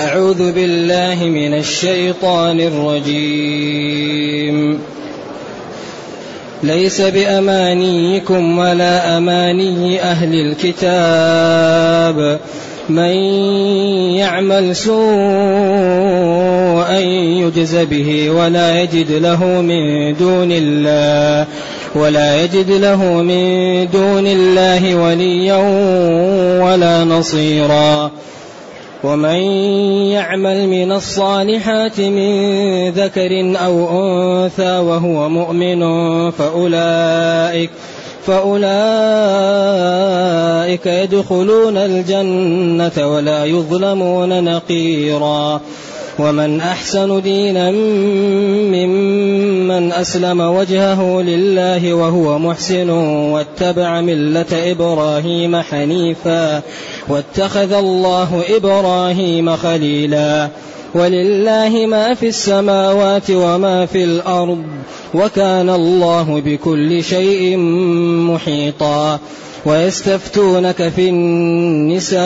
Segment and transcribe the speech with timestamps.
[0.00, 4.78] أعوذ بالله من الشيطان الرجيم.
[6.62, 12.40] ليس بأمانيكم ولا أماني أهل الكتاب.
[12.88, 13.14] من
[14.16, 14.98] يعمل سوءا
[16.98, 21.46] يجز به ولا يجد له من دون الله.
[21.94, 25.56] ولا يجد له من دون الله وليا
[26.64, 28.10] ولا نصيرا.
[29.04, 29.40] ومن
[30.12, 35.80] يعمل من الصالحات من ذكر أو أنثى وهو مؤمن
[36.30, 37.70] فأولئك
[38.26, 38.76] فأولئك
[40.86, 45.60] يدخلون الجنة ولا يظلمون نقيرا.
[46.20, 48.90] ومن أحسن دينا ممن
[49.70, 56.62] أسلم وجهه لله وهو محسن واتبع ملة إبراهيم حنيفا
[57.08, 60.48] واتخذ الله إبراهيم خليلا
[60.94, 64.64] ولله ما في السماوات وما في الأرض
[65.14, 67.56] وكان الله بكل شيء
[68.30, 69.18] محيطا
[69.66, 72.20] ويستفتونك في النساء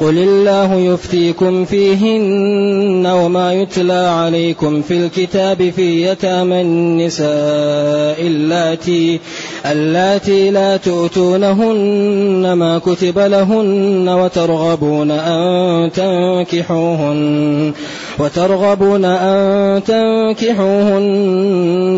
[0.00, 9.20] قل الله يفتيكم فيهن وما يتلى عليكم في الكتاب في يتامى النساء اللاتي
[9.66, 17.72] اللاتي لا تؤتونهن ما كتب لهن وترغبون أن تنكحوهن
[18.18, 21.30] وترغبون أن تنكحوهن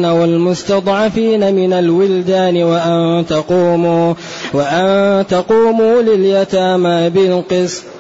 [0.05, 4.14] والمستضعفين من الولدان وأن تقوموا
[4.55, 7.92] وأن تقوموا لليتامى بالقسط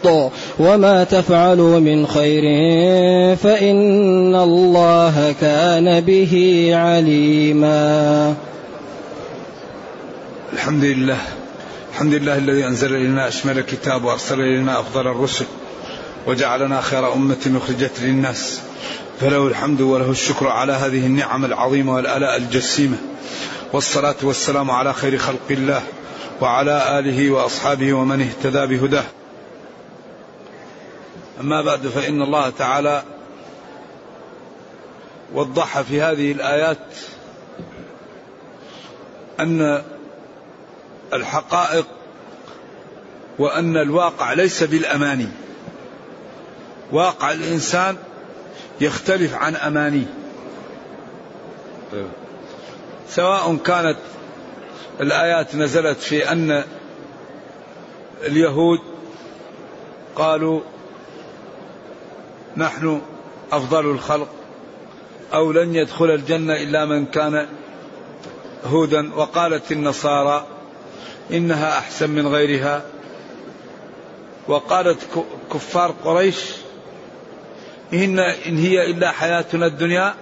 [0.58, 2.42] وما تفعلوا من خير
[3.36, 8.34] فإن الله كان به عليما.
[10.52, 11.18] الحمد لله
[11.92, 15.44] الحمد لله الذي أنزل إلينا أشمل الكتاب وأرسل إلينا أفضل الرسل
[16.26, 18.60] وجعلنا خير أمة أخرجت للناس.
[19.20, 22.96] فله الحمد وله الشكر على هذه النعم العظيمة والآلاء الجسيمة.
[23.72, 25.82] والصلاة والسلام على خير خلق الله
[26.40, 29.04] وعلى آله وأصحابه ومن اهتدى بهداه.
[31.40, 33.02] أما بعد فإن الله تعالى
[35.34, 36.78] وضح في هذه الآيات
[39.40, 39.82] أن
[41.12, 41.86] الحقائق
[43.38, 45.28] وأن الواقع ليس بالأماني.
[46.92, 47.96] واقع الإنسان
[48.80, 50.14] يختلف عن أمانيه
[53.08, 53.96] سواء كانت
[55.00, 56.64] الآيات نزلت في أن
[58.22, 58.80] اليهود
[60.16, 60.60] قالوا
[62.56, 63.00] نحن
[63.52, 64.28] أفضل الخلق
[65.34, 67.46] أو لن يدخل الجنة إلا من كان
[68.64, 70.46] هودا وقالت النصارى
[71.32, 72.82] إنها أحسن من غيرها.
[74.48, 74.98] وقالت
[75.52, 76.36] كفار قريش
[77.92, 80.14] إن, إن هي إلا حياتنا الدنيا.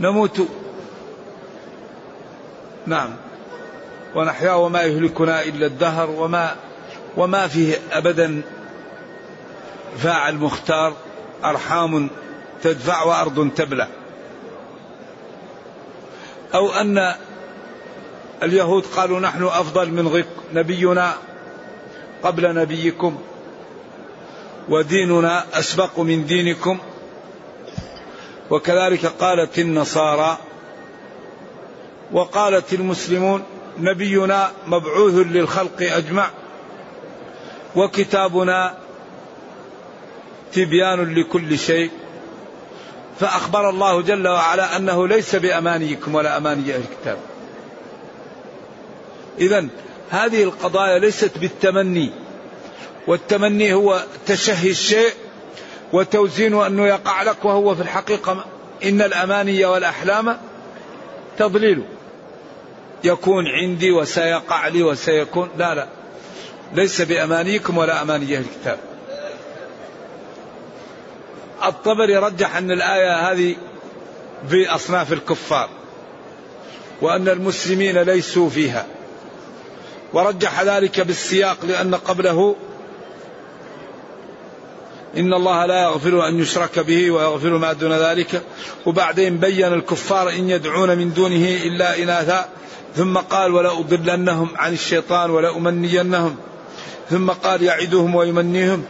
[0.00, 0.48] نموت.
[2.86, 3.10] نعم.
[4.14, 6.56] ونحيا وما يهلكنا إلا الدهر وما
[7.16, 8.42] وما فيه أبدا.
[9.98, 10.94] فاعل مختار
[11.44, 12.10] أرحام
[12.62, 13.88] تدفع وأرض تبلع
[16.54, 17.14] أو أن
[18.42, 21.14] اليهود قالوا نحن أفضل من نبينا
[22.22, 23.18] قبل نبيكم
[24.68, 26.78] وديننا أسبق من دينكم.
[28.50, 30.38] وكذلك قالت النصارى
[32.12, 33.42] وقالت المسلمون
[33.78, 36.30] نبينا مبعوث للخلق أجمع
[37.76, 38.74] وكتابنا
[40.54, 41.90] تبيان لكل شيء.
[43.20, 47.18] فأخبر الله جل وعلا أنه ليس بأمانيكم ولا أماني أهل الكتاب.
[49.38, 49.66] إذا
[50.10, 52.10] هذه القضايا ليست بالتمني.
[53.06, 55.12] والتمني هو تشهي الشيء
[55.92, 58.44] وتوزين أنه يقع لك وهو في الحقيقة
[58.84, 60.38] إن الأماني والأحلام
[61.38, 61.82] تضليل.
[63.04, 65.48] يكون عندي وسيقع لي وسيكون.
[65.58, 65.88] لا لا.
[66.74, 68.78] ليس بأمانيكم ولا أماني أهل الكتاب.
[71.68, 73.56] الطبري رجح أن الآية هذه
[74.48, 75.68] في أصناف الكفار
[77.00, 78.86] وأن المسلمين ليسوا فيها.
[80.12, 82.56] ورجح ذلك بالسياق لأن قبله
[85.16, 88.42] إن الله لا يغفر أن يشرك به ويغفر ما دون ذلك.
[88.86, 92.48] وبعدين بين الكفار إن يدعون من دونه إلا إناثا.
[92.96, 96.36] ثم قال ولا أضلنهم عن الشيطان ولا أمنينهم
[97.10, 98.84] ثم قال يعدهم ويمنيهم.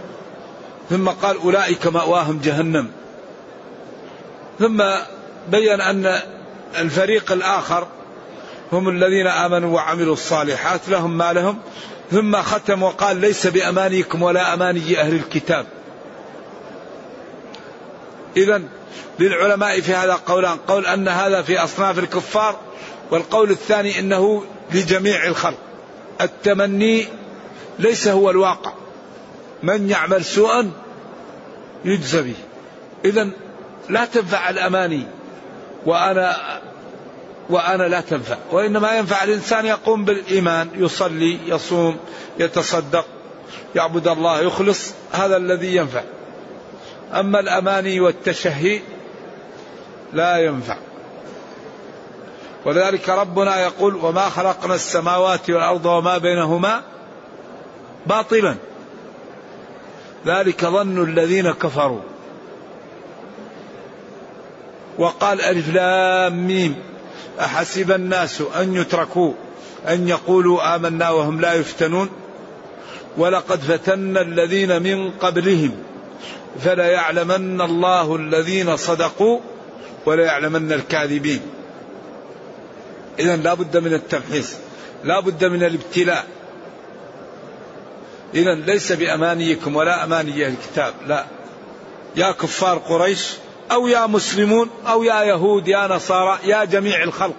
[0.93, 2.91] ثم قال أولئك مأواهم جهنم.
[4.59, 4.83] ثم
[5.51, 6.21] بين أن
[6.79, 7.87] الفريق الآخر
[8.73, 11.59] هم الذين آمنوا وعملوا الصالحات لهم ما لهم.
[12.11, 15.67] ثم ختم وقال ليس بأمانيكم ولا أماني أهل الكتاب.
[18.37, 18.63] إذا
[19.19, 22.57] للعلماء في هذا قولان قول أن هذا في أصناف الكفار
[23.11, 24.45] والقول الثاني أنه
[24.75, 25.59] لجميع الخلق.
[26.21, 27.07] التمني
[27.79, 28.73] ليس هو الواقع.
[29.63, 30.82] من يعمل سوءا
[31.85, 32.35] يجزى به
[33.05, 33.29] إذا
[33.89, 35.07] لا تنفع الأماني
[35.87, 36.37] وأنا
[37.51, 38.37] وأنا لا تنفع.
[38.53, 41.97] وإنما ينفع الإنسان يقوم بالإيمان يصلي يصوم
[42.39, 43.07] يتصدق
[43.75, 46.03] يعبد الله يخلص هذا الذي ينفع.
[47.15, 48.81] أما الأماني والتشهي
[50.13, 50.77] لا ينفع.
[52.65, 56.83] ولذلك ربنا يقول وما خلقنا السماوات والأرض وما بينهما
[58.07, 58.57] باطلا.
[60.27, 62.01] ذلك ظن الذين كفروا.
[64.99, 66.77] وقال ألف لام ميم
[67.41, 69.33] أحسب الناس أن يتركوا
[69.89, 72.09] أن يقولوا آمنا وهم لا يفتنون.
[73.17, 75.73] ولقد فتنا الذين من قبلهم
[76.61, 79.41] فليعلمن الله الذين صدقوا
[80.07, 81.41] وليعلمن الكاذبين.
[83.19, 84.57] إذا لا بد من التمحيص
[85.05, 86.27] لا بد من الابتلاء.
[88.35, 91.27] إذا ليس بأمانيكم ولا أماني الكتاب لا.
[92.17, 93.29] يا كفار قريش
[93.73, 97.35] أو يا مسلمون أو يا يهود يا نصارى يا جميع الخلق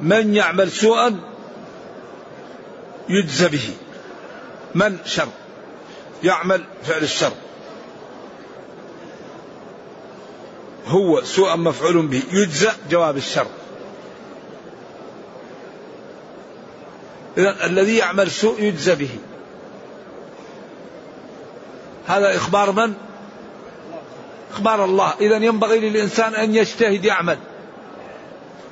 [0.00, 1.20] من يعمل سوءا
[3.08, 3.70] يجزى به.
[4.74, 5.28] من شر؟
[6.24, 7.32] يعمل فعل الشر.
[10.86, 13.46] هو سوءا مفعول به يجزى جواب الشر.
[17.38, 19.10] إذا الذي يعمل سوء يجزى به.
[22.10, 22.94] هذا إخبار من؟
[24.52, 25.14] إخبار الله.
[25.20, 27.38] إذا ينبغي للإنسان أن يجتهد يعمل.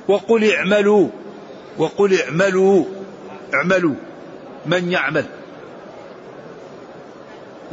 [0.07, 1.09] وقل اعملوا.
[1.77, 2.85] وقل اعملوا.
[3.53, 3.95] اعملوا.
[4.65, 5.25] من يعمل؟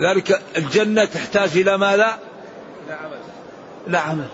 [0.00, 2.18] ذلك الجنة تحتاج إلى ماذا؟
[2.88, 3.18] لا عمل.
[3.86, 4.28] لا عمل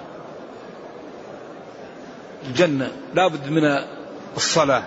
[2.46, 3.62] الجنة لابد من
[4.36, 4.82] الصلاة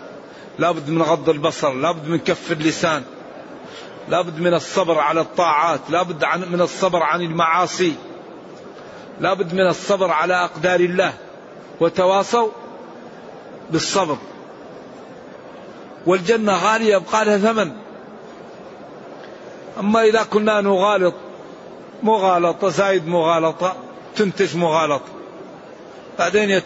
[0.60, 3.04] لابد من غض البصر لابد من كف اللسان.
[4.10, 7.94] لابد من الصبر على الطاعات لابد من الصبر عن المعاصي
[9.20, 11.14] لابد من الصبر على أقدار الله
[11.80, 12.50] وتواصوا
[13.72, 14.18] بالصبر.
[16.06, 17.72] والجنة غالية يبقى لها ثمن.
[19.80, 21.14] أما إذا كنا نغالط
[22.04, 23.76] مغالطة زايد مغالطة
[24.16, 25.06] تنتج مغالطة.
[26.20, 26.62] بعدين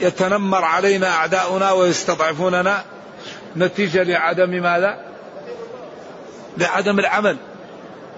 [0.00, 2.84] يتنمر علينا أعداؤنا ويستضعفوننا.
[3.56, 5.11] نتيجة لعدم ماذا؟
[6.58, 7.36] لعدم العمل.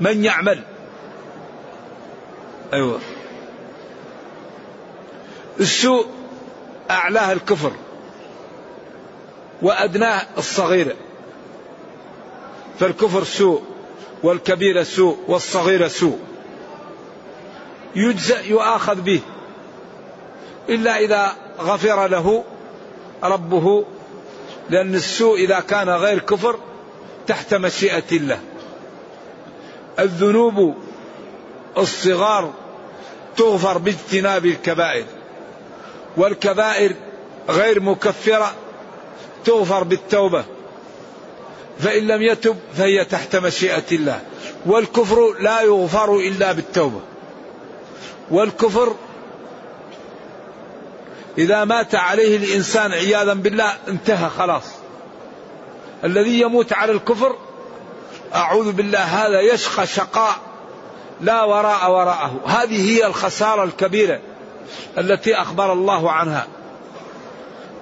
[0.01, 0.63] من يعمل؟
[2.73, 2.99] أيوة.
[5.61, 6.07] السوء
[6.91, 7.73] أعلاه الكفر
[9.63, 10.95] وأدناه الصغيرة
[12.81, 13.63] فالكفر سوء
[14.23, 16.19] والكبيرة سوء والصغيرة سوء.
[17.97, 19.21] يجزأ يؤاخذ به.
[20.69, 22.45] إلا إذا غفر له
[23.23, 23.85] ربه
[24.71, 26.59] لأن السوء إذا كان غير كفر
[27.27, 28.41] تحت مشيئة الله.
[29.99, 30.75] الذنوب
[31.79, 32.53] الصغار
[33.37, 35.05] تغفر باجتناب الكبائر.
[36.17, 36.95] والكبائر
[37.49, 38.55] غير مكفرة
[39.45, 40.45] تغفر بالتوبة.
[41.79, 44.21] فإن لم يتب فهي تحت مشيئة الله.
[44.67, 47.01] والكفر لا يغفر إلا بالتوبة.
[48.31, 48.95] والكفر
[51.39, 54.84] إذا مات عليه الإنسان عياذا بالله انتهى خلاص.
[56.05, 57.37] الذي يموت على الكفر
[58.35, 60.37] أعوذ بالله هذا يشقى شقاء
[61.21, 62.41] لا وراء وراءه.
[62.47, 64.21] هذه هي الخسارة الكبيرة
[64.99, 66.47] التي أخبر الله عنها.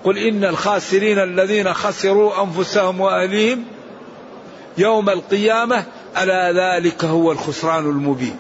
[0.05, 3.65] قل إن الخاسرين الذين خسروا أنفسهم وأهليهم
[4.79, 5.85] يوم القيامة
[6.19, 8.37] ألا ذلك هو الخسران المبين.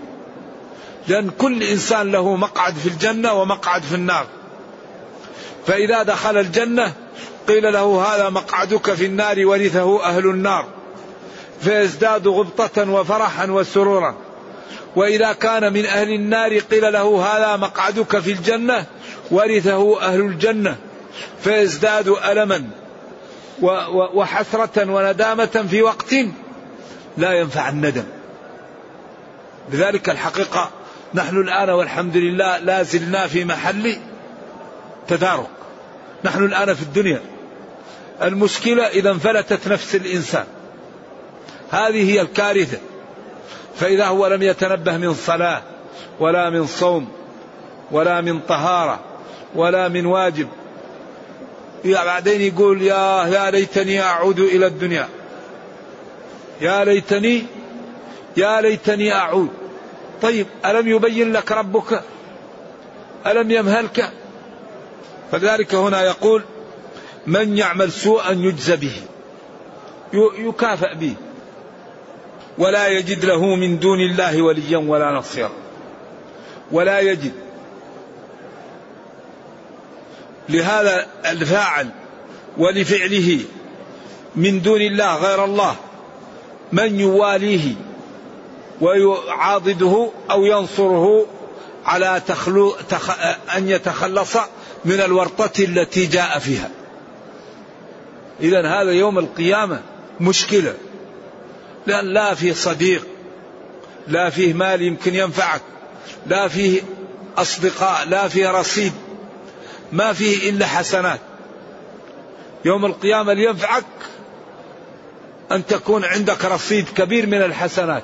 [1.08, 4.26] لأن كل إنسان له مقعد في الجنة ومقعد في النار.
[5.66, 6.92] فإذا دخل الجنة
[7.49, 10.66] قيل له هذا مقعدك في النار ورثه أهل النار.
[11.61, 14.14] فيزداد غبطة وفرحا وسرورا.
[14.96, 18.87] وإذا كان من أهل النار قيل له هذا مقعدك في الجنة
[19.30, 20.76] ورثه أهل الجنة.
[21.44, 22.64] فيزداد ألما
[24.14, 26.14] وحسرة وندامة في وقت
[27.16, 28.04] لا ينفع الندم.
[29.72, 30.70] لذلك الحقيقة
[31.14, 33.96] نحن الآن والحمد لله لا زلنا في محل
[35.08, 35.49] تدارك.
[36.25, 37.20] نحن الآن في الدنيا.
[38.23, 40.45] المشكلة إذا انفلتت نفس الإنسان.
[41.71, 42.78] هذه هي الكارثة.
[43.76, 45.62] فإذا هو لم يتنبه من صلاة
[46.21, 47.09] ولا من صوم
[47.90, 49.00] ولا من طهارة
[49.54, 50.49] ولا من واجب
[51.85, 55.09] بعدين يقول يا يا ليتني أعود إلى الدنيا.
[56.61, 57.45] يا ليتني
[58.37, 59.49] يا ليتني أعود.
[60.23, 62.02] طيب ألم يبين لك ربك؟
[63.26, 64.12] ألم يمهلك؟
[65.33, 66.42] فلذلك هنا يقول
[67.26, 68.94] من يعمل سوءا يجزى به
[70.38, 71.14] يكافأ به.
[72.58, 75.50] ولا يجد له من دون الله وليا ولا نصيرا.
[76.72, 77.32] ولا يجد.
[80.48, 81.88] لهذا الفاعل
[82.58, 83.38] ولفعله
[84.36, 85.76] من دون الله غير الله
[86.72, 87.74] من يواليه
[88.80, 91.26] ويعاضده أو ينصره
[91.84, 93.10] على تخلو تخ...
[93.56, 94.36] أن يتخلص
[94.84, 96.70] من الورطة التي جاء فيها.
[98.42, 99.80] إذا هذا يوم القيامة
[100.20, 100.75] مشكلة
[101.87, 103.06] لأن لا فيه صديق
[104.08, 105.62] لا فيه مال يمكن ينفعك
[106.26, 106.82] لا فيه
[107.37, 108.92] أصدقاء لا فيه رصيد
[109.92, 111.20] ما فيه إلا حسنات
[112.64, 113.84] يوم القيامة لينفعك
[115.52, 118.02] أن تكون عندك رصيد كبير من الحسنات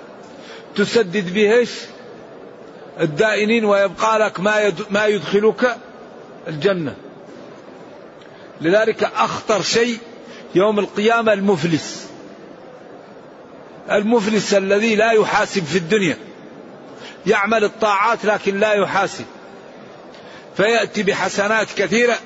[0.77, 1.67] تسدد به؟
[3.01, 5.77] الدائنين ويبقى لك ما ما يدخلك
[6.49, 6.95] الجنة.
[8.61, 9.99] لذلك أخطر شيء
[10.55, 12.09] يوم القيامة المفلس.
[13.91, 16.17] المفلس الذي لا يحاسب في الدنيا.
[17.27, 19.25] يعمل الطاعات لكن لا يحاسب.
[20.57, 22.19] فيأتي بحسنات كثيرة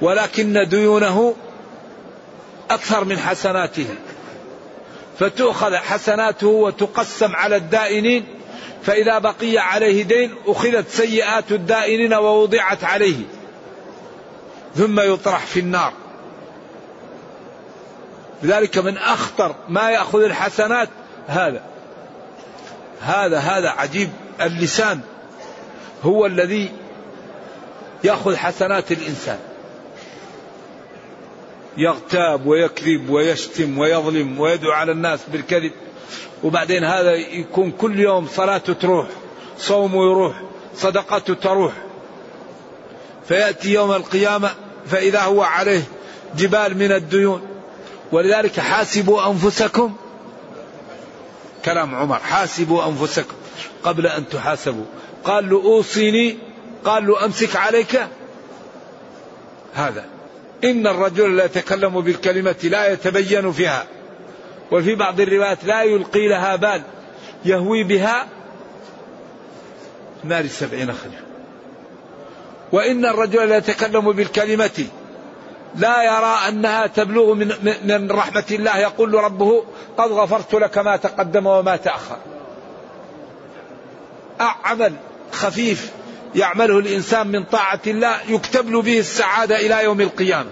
[0.00, 1.34] ولكن ديونه
[2.70, 3.86] أكثر من حسناته.
[5.18, 8.24] فتؤخذ حسناته وتقسم على الدائنين
[8.82, 13.16] فإذا بقي عليه دين أخذت سيئات الدائنين ووضعت عليه
[14.76, 15.92] ثم يطرح في النار
[18.42, 20.88] لذلك من أخطر ما يأخذ الحسنات.
[21.26, 21.62] هذا
[23.00, 24.10] هذا هذا عجيب.
[24.40, 25.00] اللسان
[26.02, 26.72] هو الذي
[28.04, 29.38] يأخذ حسنات الإنسان.
[31.76, 35.72] يغتاب ويكذب ويشتم ويظلم ويدعو على الناس بالكذب.
[36.44, 39.06] وبعدين هذا يكون كل يوم صلاته تروح
[39.58, 40.42] صومه يروح
[40.74, 41.72] صدقته تروح.
[43.28, 44.50] فيأتي يوم القيامة
[44.86, 45.82] فإذا هو عليه
[46.36, 47.57] جبال من الديون.
[48.12, 49.96] ولذلك حاسبوا أنفسكم
[51.64, 53.34] كلام عمر حاسبوا أنفسكم
[53.84, 54.84] قبل أن تحاسبوا.
[55.24, 56.38] قال له أوصيني
[56.84, 58.06] قال له أمسك عليك.
[59.74, 60.04] هذا.
[60.64, 63.86] إن الرجل لا يتكلم بالكلمة لا يتبين فيها.
[64.72, 66.82] وفي بعض الروايات لا يلقي لها بال
[67.44, 68.28] يهوي بها
[70.24, 71.28] نار السبعين خليفة
[72.72, 74.86] وإن الرجل لا يتكلم بالكلمة
[75.76, 77.52] لا يرى أنها تبلغ من,
[77.84, 78.78] من رحمة الله.
[78.78, 79.64] يقول ربه
[79.98, 82.16] قد غفرت لك ما تقدم وما تأخر.
[84.40, 84.92] عمل
[85.32, 85.90] خفيف
[86.34, 90.50] يعمله الإنسان من طاعة الله يكتب له به السعادة إلى يوم القيامة.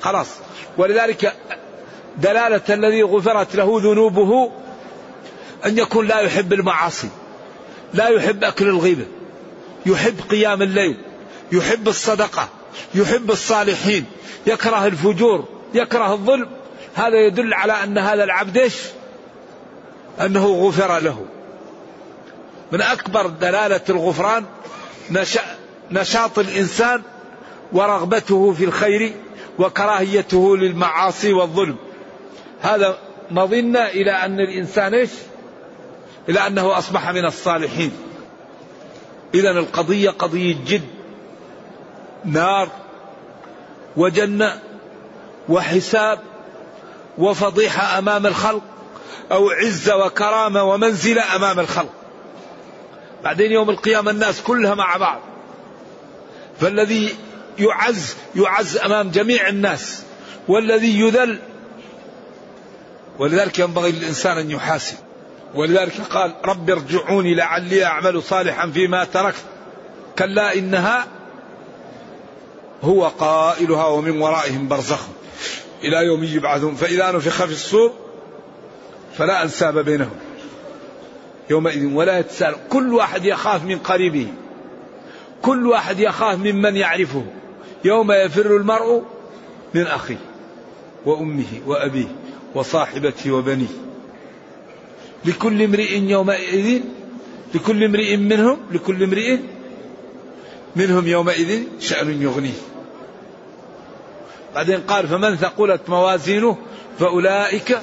[0.00, 0.28] خلاص.
[0.76, 1.32] ولذلك
[2.16, 4.50] دلالة الذي غفرت له ذنوبه
[5.66, 7.08] أن يكون لا يحب المعاصي
[7.94, 9.06] لا يحب أكل الغيبة
[9.86, 10.96] يحب قيام الليل
[11.52, 12.48] يحب الصدقة.
[12.94, 14.04] يحب الصالحين
[14.46, 16.48] يكره الفجور يكره الظلم.
[16.94, 18.74] هذا يدل على أن هذا العبد إيش؟
[20.20, 21.26] أنه غفر له.
[22.72, 24.44] من أكبر دلالة الغفران
[25.90, 27.02] نشاط الإنسان
[27.72, 29.14] ورغبته في الخير
[29.58, 31.76] وكراهيته للمعاصي والظلم.
[32.62, 32.98] هذا
[33.30, 35.10] مظنة إلى أن الإنسان إيش؟
[36.28, 37.92] إلى أنه أصبح من الصالحين.
[39.34, 40.82] إذا القضية قضية جد.
[42.24, 42.68] نار
[43.96, 44.60] وجنة
[45.48, 46.18] وحساب
[47.18, 48.62] وفضيحة أمام الخلق
[49.32, 51.92] أو عزة وكرامة ومنزلة أمام الخلق.
[53.24, 55.20] بعدين يوم القيامة الناس كلها مع بعض.
[56.60, 57.16] فالذي
[57.58, 60.02] يعز يعز أمام جميع الناس
[60.48, 61.38] والذي يذل.
[63.18, 64.96] ولذلك ينبغي للإنسان أن يحاسب.
[65.54, 69.44] ولذلك قال رب ارجعوني لعلي أعمل صالحا فيما تركت.
[70.18, 71.06] كلا إنها
[72.84, 75.06] هو قائلها ومن ورائهم برزخ.
[75.84, 76.74] إلى يوم يبعثون.
[76.74, 77.92] فإذا نفخ في الصور
[79.18, 80.16] فلا أنساب بينهم.
[81.50, 82.54] يومئذ ولا يتساءل.
[82.70, 84.26] كل واحد يخاف من قريبه.
[85.42, 87.24] كل واحد يخاف ممن يعرفه.
[87.84, 89.02] يوم يفر المرء
[89.74, 90.20] من أخيه
[91.06, 92.16] وأمه وأبيه
[92.54, 93.74] وصاحبته وبنيه.
[95.24, 96.80] لكل امرئ يومئذ
[97.54, 99.38] لكل امرئ منهم لكل امرئ
[100.76, 102.73] منهم يومئذ شأن يغنيه.
[104.54, 106.56] بعدين قال فمن ثقلت موازينه
[106.98, 107.78] فأولئك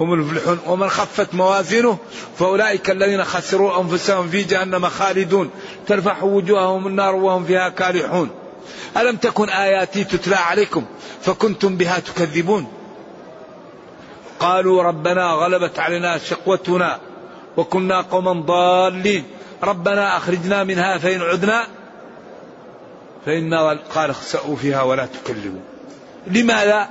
[0.00, 1.98] هم المفلحون ومن خفت موازينه
[2.38, 5.50] فأولئك الذين خسروا أنفسهم في جهنم خالدون
[5.86, 8.30] ترفع وجوههم النار وهم فيها كالحون
[8.96, 10.84] ألم تكن آياتي تتلى عليكم
[11.22, 12.66] فكنتم بها تكذبون؟
[14.40, 16.98] قالوا ربنا غلبت علينا شقوتنا
[17.56, 19.24] وكنا قوما ضالين.
[19.62, 21.66] ربنا أخرجنا منها فإن عدنا
[23.26, 25.73] فإنا قال اخسأوا فيها ولا تكلموا.
[26.26, 26.88] لماذا؟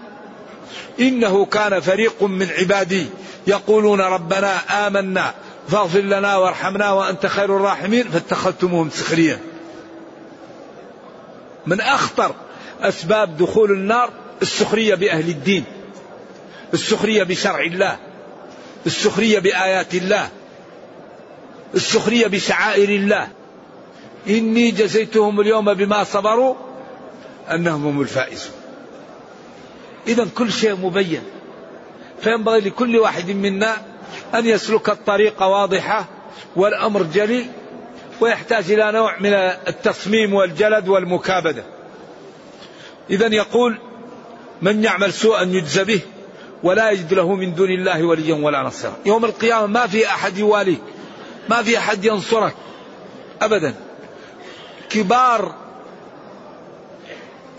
[1.00, 3.06] إنه كان فريق من عبادي
[3.48, 5.34] يقولون ربنا آمنا
[5.68, 9.40] فاغفر لنا وارحمنا وأنت خير الراحمين فاتخذتموهم سخريا
[11.66, 12.36] من أخطر
[12.82, 14.10] أسباب دخول النار
[14.42, 15.64] السخرية بأهل الدين
[16.74, 17.98] السخرية بشرع الله
[18.86, 20.30] السخرية بآيات الله
[21.76, 23.28] السخرية بشعائر الله.
[24.28, 26.56] إني جزيتهم اليوم بما صبروا
[27.52, 28.63] أنهم هم الفائزون.
[30.08, 31.24] إذا كل شيء مبين.
[32.22, 33.78] فينبغي لكل واحد منا
[34.36, 36.06] أن يسلك الطريق واضحة
[36.56, 37.46] والأمر جلي
[38.22, 41.64] ويحتاج إلى نوع من التصميم والجلد والمكابدة.
[43.10, 43.78] إذا يقول
[44.62, 46.00] من يعمل سوءا يجزى به
[46.64, 48.94] ولا يجد له من دون الله وليا ولا نصيرا.
[49.06, 50.82] يوم القيامة ما في أحد يواليك
[51.50, 52.56] ما في أحد ينصرك
[53.42, 53.76] أبدا.
[54.90, 55.63] كبار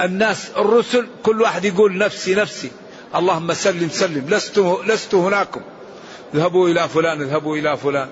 [0.00, 2.70] الناس الرسل كل واحد يقول نفسي نفسي.
[3.14, 4.26] اللهم سلم سلم.
[4.28, 5.60] لست لست هناكم.
[6.34, 8.08] اذهبوا إلى فلان اذهبوا إلى فلان.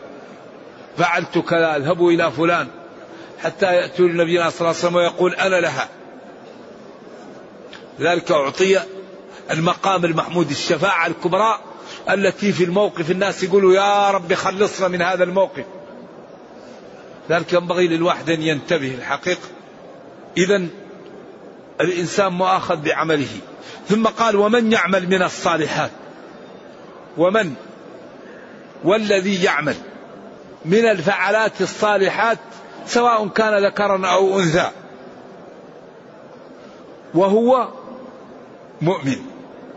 [0.99, 2.69] فعلت كذا اذهبوا إلى فلان.
[3.43, 5.89] حتى ياتوا النبي صلى الله عليه وسلم ويقول أنا لها.
[8.01, 8.81] ذلك أعطي
[9.51, 11.59] المقام المحمود الشفاعة الكبرى
[12.11, 15.65] التي في الموقف الناس يقولوا يا رب خلصنا من هذا الموقف.
[17.31, 19.49] ذلك ينبغي للواحد أن ينتبه الحقيقة.
[20.37, 20.67] اذا
[21.83, 23.39] الإنسان مؤاخذ بعمله.
[23.89, 25.91] ثم قال ومن يعمل من الصالحات؟
[27.19, 27.55] ومن؟
[28.85, 29.75] والذي يعمل
[30.65, 32.39] من الفعلات الصالحات
[32.87, 34.71] سواء كان ذكرا أو أنثى.
[37.15, 37.69] وهو
[38.83, 39.17] مؤمن.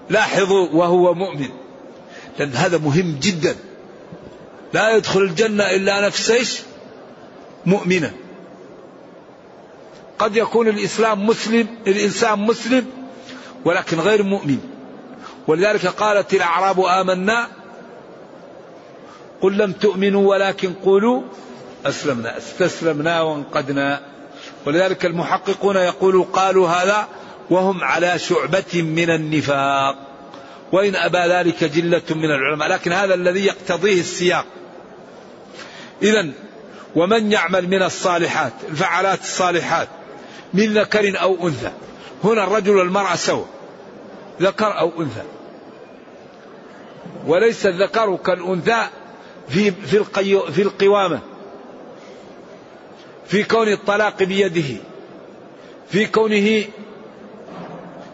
[0.09, 1.49] لاحظوا وهو مؤمن.
[2.39, 3.55] لأن هذا مهم جدا.
[4.73, 6.61] لا يدخل الجنة إلا نفس إيش؟
[7.65, 8.13] مؤمنة.
[10.19, 12.85] قد يكون الإسلام مسلم الإنسان مسلم
[13.65, 14.59] ولكن غير مؤمن.
[15.47, 17.47] ولذلك قالت الأعراب آمنا
[19.41, 21.21] قل لم تؤمنوا ولكن قولوا
[21.85, 24.01] أسلمنا استسلمنا وانقدنا.
[24.65, 27.07] ولذلك المحققون يقولوا قالوا هذا
[27.49, 29.95] وهم على شعبة من النفاق.
[30.71, 32.67] وإن أبى ذلك جلة من العلماء.
[32.67, 34.45] لكن هذا الذي يقتضيه السياق.
[36.01, 36.31] إذا
[36.95, 39.87] ومن يعمل من الصالحات الفعلات الصالحات
[40.55, 41.71] من ذكر أو أنثى.
[42.23, 43.45] هنا الرجل والمرأة سوا
[44.41, 45.23] ذكر أو أنثى.
[47.27, 48.87] وليس الذكر كالأنثى
[49.49, 51.19] في في القي في القوامة.
[53.27, 54.77] في كون الطلاق بيده.
[55.89, 56.63] في كونه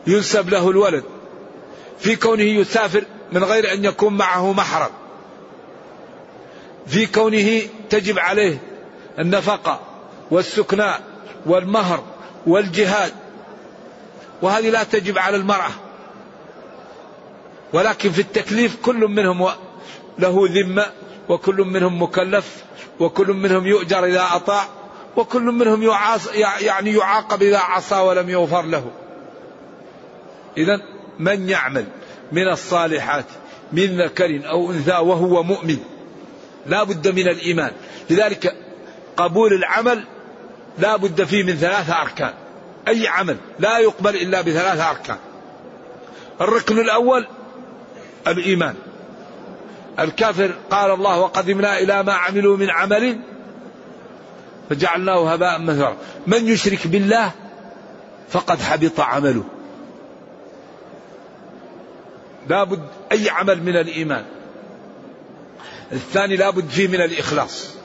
[0.08, 1.04] ينسب له الولد.
[2.00, 4.92] في كونه يسافر من غير أن يكون معه محرم.
[6.88, 8.58] في كونه تجب عليه
[9.20, 9.80] النفقة
[10.32, 11.02] والسكناء
[11.46, 12.04] والمهر
[12.48, 13.14] والجهاد
[14.42, 15.72] وهذه لا تجب على المرأة.
[17.74, 19.50] ولكن في التكليف كل منهم
[20.20, 20.86] له ذمة
[21.30, 22.64] وكل منهم مكلف
[23.00, 24.64] وكل منهم يؤجر إذا أطاع
[25.18, 26.28] وكل منهم يعاص
[26.62, 28.92] يعني يعاقب إذا عصى ولم يغفر له.
[30.58, 30.82] إذا
[31.20, 31.86] من يعمل
[32.32, 33.26] من الصالحات
[33.72, 35.78] من ذكر أو أنثى وهو مؤمن
[36.66, 37.72] لا بد من الإيمان.
[38.10, 38.56] لذلك
[39.18, 40.04] قبول العمل
[40.78, 42.34] لا بد فيه من ثلاثة أركان.
[42.88, 45.18] أي عمل لا يقبل إلا بثلاثة أركان.
[46.42, 47.28] الركن الأول
[48.28, 48.76] الإيمان.
[50.00, 53.20] الكافر قال الله وقدمنا إلى ما عملوا من عمل
[54.70, 57.32] فجعلناه هباء مثرا من يشرك بالله
[58.30, 59.44] فقد حبط عمله.
[62.50, 64.26] لابد أي عمل من الإيمان.
[65.92, 67.81] الثاني لابد فيه من الإخلاص.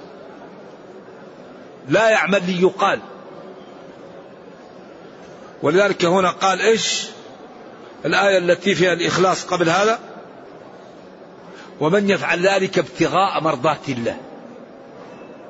[1.89, 3.01] لا يعمل ليقال
[5.63, 7.07] ولذلك هنا قال إيش؟
[8.05, 9.99] الآية التي فيها الإخلاص قبل هذا
[11.81, 14.17] ومن يفعل ذلك ابتغاء مرضات الله.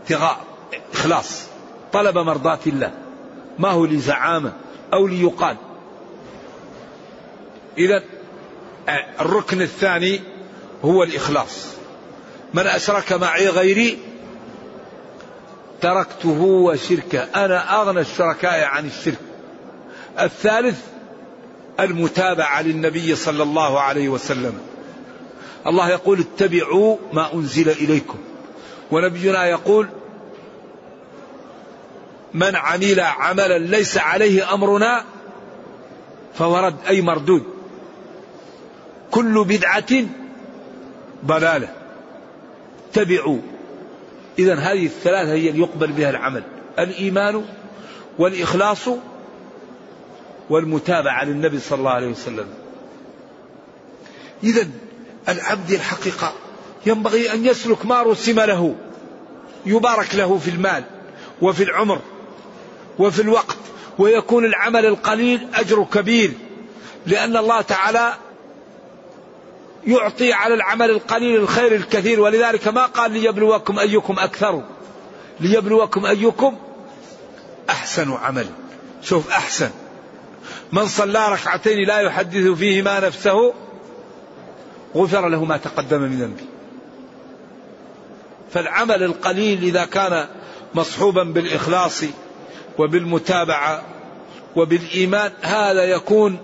[0.00, 0.44] ابتغاء
[0.92, 1.42] إخلاص.
[1.92, 2.92] طلب مرضات الله.
[3.58, 4.52] ما هو لزعامة
[4.92, 5.56] أو ليقال.
[7.78, 8.02] إذا
[9.20, 10.20] الركن الثاني
[10.84, 11.66] هو الإخلاص.
[12.54, 13.98] من أشرك معي غيري
[15.80, 17.18] تركته وشركه.
[17.20, 19.18] أنا أغنى الشركاء عن الشرك.
[20.20, 20.80] الثالث
[21.80, 24.58] المتابعة للنبي صلى الله عليه وسلم.
[25.66, 28.18] الله يقول اتبعوا ما أنزل إليكم.
[28.90, 29.88] ونبينا يقول
[32.34, 35.04] من عمل عملا ليس عليه أمرنا
[36.34, 37.42] فهو رد أي مردود.
[39.10, 40.06] كل بدعة
[41.26, 41.68] ضلالة.
[42.90, 43.38] اتبعوا.
[44.38, 46.42] إذا هذه الثلاثة هي اللي يقبل بها العمل.
[46.78, 47.44] الإيمان
[48.18, 48.88] والإخلاص
[50.50, 52.46] والمتابعة للنبي صلى الله عليه وسلم.
[54.44, 54.68] إذا
[55.28, 56.32] العبد الحقيقة
[56.86, 58.74] ينبغي أن يسلك ما رسم له
[59.66, 60.84] يبارك له في المال
[61.42, 62.00] وفي العمر
[62.98, 63.56] وفي الوقت
[63.98, 66.32] ويكون العمل القليل أجر كبير
[67.06, 68.14] لأن الله تعالى
[69.86, 72.20] يعطي على العمل القليل الخير الكثير.
[72.20, 74.62] ولذلك ما قال ليبلوكم أيكم أكثر.
[75.40, 76.56] ليبلوكم أيكم
[77.70, 78.46] أحسن عمل.
[79.02, 79.70] شوف أحسن.
[80.72, 83.54] من صلى ركعتين لا يحدث فيهما نفسه
[84.96, 86.44] غفر له ما تقدم من ذنبه.
[88.50, 90.26] فالعمل القليل إذا كان
[90.74, 92.04] مصحوبا بالإخلاص
[92.78, 93.82] وبالمتابعة
[94.56, 96.38] وبالإيمان هذا يكون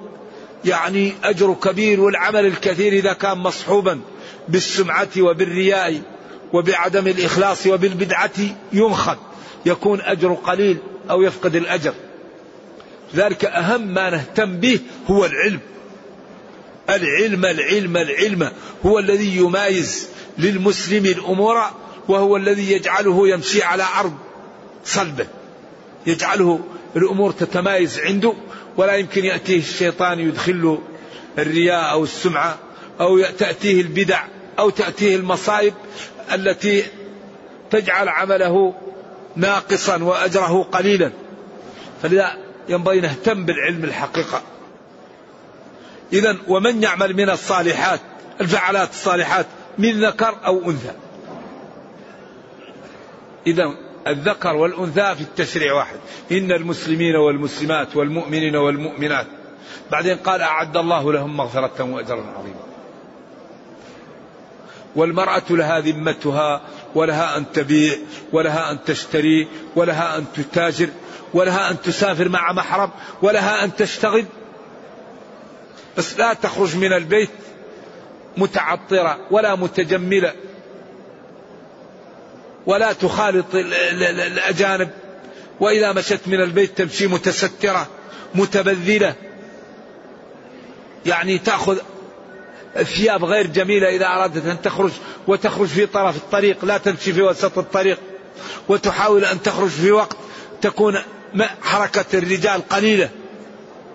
[0.64, 4.00] يعني أجر كبير والعمل الكثير إذا كان مصحوبا
[4.48, 6.02] بالسمعة وبالرياء
[6.52, 8.30] وبعدم الإخلاص وبالبدعة
[8.72, 9.16] ينخد
[9.66, 10.76] يكون أجر قليل
[11.10, 11.94] أو يفقد الأجر.
[13.14, 15.60] ذلك أهم ما نهتم به هو العلم.
[16.90, 18.50] العلم العلم العلم
[18.86, 21.62] هو الذي يمايز للمسلم الأمور
[22.08, 24.14] وهو الذي يجعله يمشي على أرض
[24.84, 25.26] صلبة.
[26.06, 26.60] يجعله
[26.96, 28.32] الأمور تتمايز عنده
[28.76, 30.78] ولا يمكن يأتيه الشيطان يدخل له
[31.38, 32.58] الرياء أو السمعة
[33.00, 34.24] أو تأتيه البدع
[34.58, 35.74] أو تأتيه المصائب
[36.32, 36.84] التي
[37.70, 38.74] تجعل عمله
[39.36, 41.10] ناقصا وأجره قليلا.
[42.02, 42.36] فلذا
[42.68, 44.42] ينبغي نهتم بالعلم الحقيقة.
[46.12, 48.00] إذا ومن يعمل من الصالحات
[48.40, 49.46] الفعلات الصالحات
[49.78, 50.92] من ذكر أو أنثى.
[53.46, 53.74] إذا
[54.06, 55.96] الذكر والأنثى في التشريع واحد.
[56.32, 59.26] إن المسلمين والمسلمات والمؤمنين والمؤمنات.
[59.90, 62.60] بعدين قال أعد الله لهم مغفرة وأجرا عظيما.
[64.96, 66.60] والمرأة لها ذمتها
[66.94, 67.94] ولها أن تبيع
[68.32, 70.88] ولها أن تشتري ولها أن تتاجر
[71.34, 72.90] ولها أن تسافر مع محرم
[73.22, 74.24] ولها أن تشتغل.
[75.98, 77.30] بس لا تخرج من البيت
[78.36, 80.32] متعطرة ولا متجملة.
[82.66, 84.90] ولا تخالط الأجانب.
[85.60, 87.88] وإذا مشت من البيت تمشي متسترة
[88.34, 89.14] متبذلة.
[91.06, 91.78] يعني تأخذ
[92.82, 94.90] ثياب غير جميلة إذا أرادت أن تخرج
[95.26, 97.98] وتخرج في طرف الطريق لا تمشي في وسط الطريق.
[98.68, 100.16] وتحاول أن تخرج في وقت
[100.62, 100.98] تكون
[101.62, 103.08] حركة الرجال قليلة.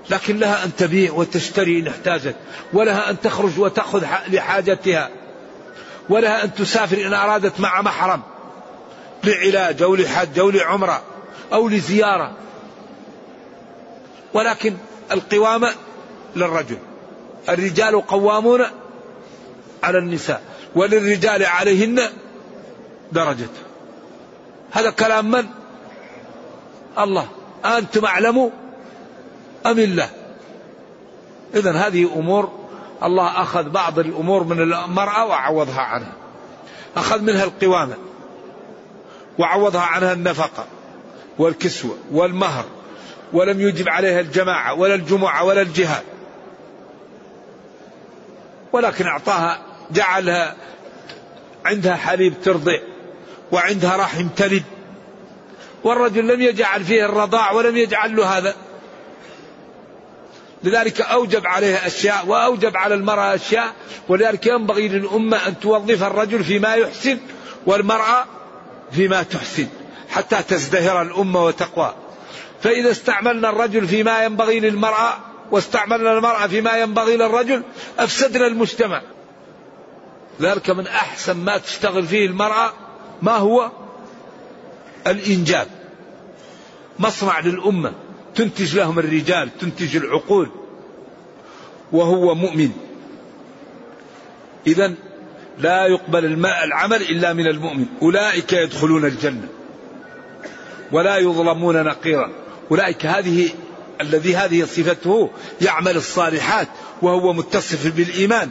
[0.10, 2.36] لكن لها أن تبيع وتشتري إن احتاجت.
[2.74, 5.10] ولها أن تخرج وتأخذ لحاجتها.
[6.10, 8.22] ولها أن تسافر إن أرادت مع محرم.
[9.24, 11.02] لعلاج أو لحج أو لعمرة
[11.54, 12.32] أو لزيارة.
[14.34, 14.76] ولكن
[15.12, 15.72] القوامة
[16.36, 16.78] للرجل.
[17.50, 18.66] الرجال قوامون
[19.84, 20.42] على النساء
[20.76, 22.02] وللرجال عليهن
[23.12, 23.50] درجة.
[24.72, 25.46] هذا كلام من؟
[27.00, 27.28] الله.
[27.66, 28.50] أنتم أعلموا
[29.66, 30.10] أم الله؟
[31.56, 32.52] إذا هذه أمور
[33.04, 36.14] الله أخذ بعض الأمور من المرأة وعوضها عنها.
[36.98, 37.96] أخذ منها القوامة
[39.40, 40.66] وعوضها عنها النفقة
[41.38, 42.66] والكسوة والمهر
[43.34, 46.04] ولم يجب عليها الجماعة ولا الجمعة ولا الجهاد.
[48.74, 50.56] ولكن أعطاها جعلها
[51.66, 52.78] عندها حليب ترضع
[53.52, 54.64] وعندها رحم تلد.
[55.84, 58.56] والرجل لم يجعل فيه الرضاع ولم يجعل له هذا.
[60.64, 63.74] لذلك أوجب عليها أشياء وأوجب على المرأة أشياء
[64.10, 67.18] ولذلك ينبغي للأمة أن توظف الرجل فيما يحسن
[67.66, 68.26] والمرأة
[68.92, 69.68] فيما تحسن
[70.10, 71.96] حتى تزدهر الأمة وتقوى.
[72.62, 75.18] فإذا استعملنا الرجل فيما ينبغي للمرأة
[75.52, 77.64] واستعملنا المرأة فيما ينبغي للرجل
[78.00, 79.02] أفسدنا المجتمع.
[80.42, 82.74] ذلك من أحسن ما تشتغل فيه المرأة
[83.22, 83.72] ما هو؟
[85.08, 85.68] الإنجاب.
[87.00, 87.94] مصنع للأمة
[88.36, 90.50] تنتج لهم الرجال تنتج العقول
[91.92, 92.72] وهو مؤمن.
[94.68, 94.94] إذا
[95.60, 96.26] لا يقبل
[96.64, 97.86] العمل إلا من المؤمن.
[98.02, 99.48] أولئك يدخلون الجنة.
[100.92, 102.32] ولا يظلمون نقيرا.
[102.72, 103.50] أولئك هذه
[104.02, 105.30] الذي هذه صفته
[105.62, 106.68] يعمل الصالحات
[107.02, 108.50] وهو متصف بالإيمان.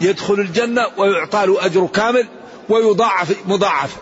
[0.00, 2.26] يدخل الجنة ويعطى له أجر كامل
[2.68, 3.96] ويضاعف مضاعف.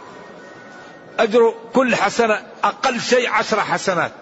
[1.18, 4.12] أجر كل حسنة أقل شيء عشر حسنات.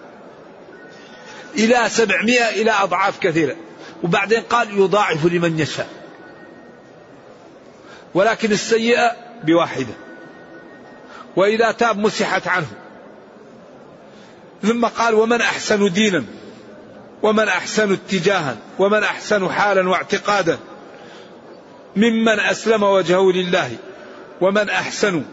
[1.57, 3.55] إلى سبعمائة إلى أضعاف كثيرة.
[4.03, 6.02] وبعدين قال يضاعف لمن يشاء.
[8.13, 9.11] ولكن السيئة
[9.43, 9.93] بواحدة.
[11.35, 12.67] وإذا تاب مسحت عنه.
[14.61, 16.23] ثم قال ومن أحسن دينا
[17.23, 20.59] ومن أحسن اتجاها ومن أحسن حالا واعتقادا
[21.95, 23.71] ممن أسلم وجهه لله
[24.41, 25.23] ومن أحسن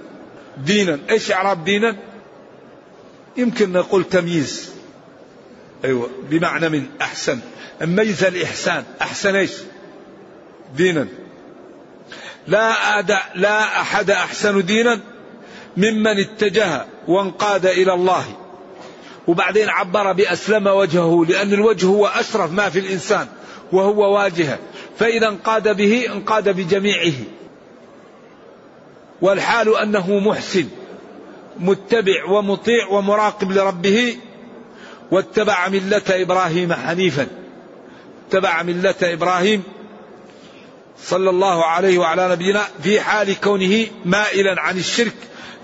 [0.57, 0.99] دينا.
[1.11, 1.97] إيش إعراب دينا؟
[3.37, 4.71] يمكن نقول تمييز.
[5.85, 7.41] أيوة بمعنى من أحسن.
[7.81, 8.85] ميز الإحسان.
[9.03, 9.53] أحسن إيش؟
[10.77, 11.07] دينا.
[12.47, 15.01] لا أدع لا أحد أحسن دينا
[15.77, 18.25] ممن اتجه وانقاد إلى الله.
[19.27, 23.27] وبعدين عبر بأسلم وجهه لأن الوجه هو أشرف ما في الإنسان
[23.73, 24.59] وهو واجهة.
[24.99, 27.13] فإذا انقاد به انقاد بجميعه.
[29.23, 30.69] والحال أنه محسن
[31.59, 34.17] متبع ومطيع ومراقب لربه.
[35.11, 37.27] واتبع ملة إبراهيم حنيفا.
[38.29, 39.63] اتبع ملة إبراهيم
[41.05, 45.15] صلى الله عليه وعلى نبينا في حال كونه مائلا عن الشرك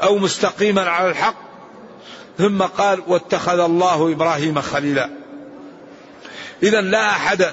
[0.03, 1.37] أو مستقيما على الحق.
[2.39, 5.11] ثم قال واتخذ الله إبراهيم خليلا.
[6.63, 7.47] إذا لا أحد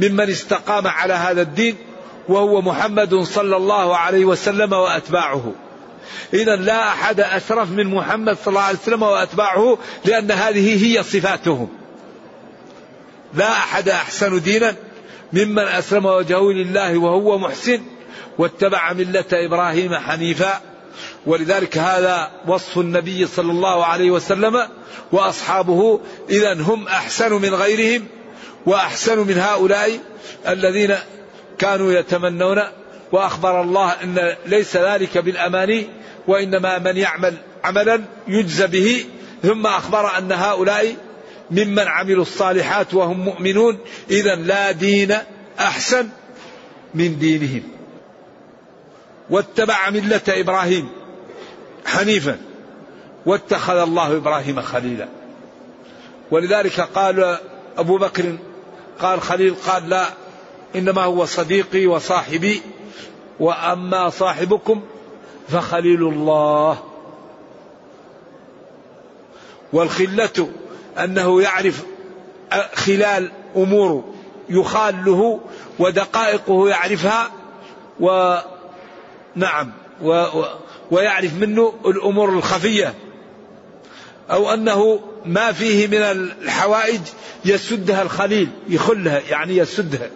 [0.00, 1.76] ممن استقام على هذا الدين
[2.28, 5.52] وهو محمد صلى الله عليه وسلم وأتباعه.
[6.34, 11.68] إذا لا أحد أشرف من محمد صلى الله عليه وسلم وأتباعه لأن هذه هي صفاتهم.
[13.34, 14.76] لا أحد أحسن دينا
[15.34, 17.82] ممن أسلم وجهه لله وهو محسن
[18.38, 20.60] واتبع ملة إبراهيم حنيفا.
[21.26, 24.68] ولذلك هذا وصف النبي صلى الله عليه وسلم
[25.12, 26.00] وأصحابه.
[26.30, 28.06] إذا هم أحسن من غيرهم
[28.66, 29.98] وأحسن من هؤلاء
[30.48, 30.94] الذين
[31.58, 32.62] كانوا يتمنون.
[33.12, 35.86] وأخبر الله أن ليس ذلك بالأماني
[36.26, 39.04] وإنما من يعمل عملا يجزى به.
[39.42, 40.96] ثم أخبر أن هؤلاء
[41.50, 43.78] ممن عملوا الصالحات وهم مؤمنون.
[44.10, 45.14] إذا لا دين
[45.58, 46.08] أحسن
[46.94, 47.62] من دينهم.
[49.30, 50.88] واتبع ملة إبراهيم
[51.86, 52.38] حنيفا.
[53.26, 55.08] واتخذ الله إبراهيم خليلا.
[56.30, 57.38] ولذلك قال
[57.78, 58.36] أبو بكر
[59.00, 60.06] قال خليل قال لا
[60.76, 62.62] إنما هو صديقي وصاحبي
[63.40, 64.82] وأما صاحبكم
[65.48, 66.82] فخليل الله.
[69.72, 70.48] والخلة
[70.98, 71.84] أنه يعرف
[72.74, 74.14] خلال أمور
[74.48, 75.40] يخال له
[75.78, 77.30] ودقائقه يعرفها
[78.00, 80.44] ونعم و و
[80.90, 82.94] ويعرف منه الأمور الخفية.
[84.30, 87.00] أو أنه ما فيه من الحوائج
[87.44, 90.10] يسدها الخليل يخلها يعني يسدها.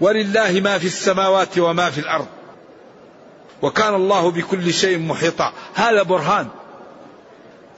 [0.00, 2.26] ولله ما في السماوات وما في الأرض.
[3.62, 5.52] وكان الله بكل شيء محيطا.
[5.74, 6.48] هذا برهان.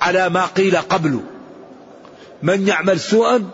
[0.03, 1.23] على ما قيل قبله
[2.43, 3.51] من يعمل سوءا